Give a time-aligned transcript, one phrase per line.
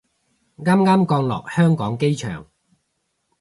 [0.57, 2.47] 啱啱降落香港機場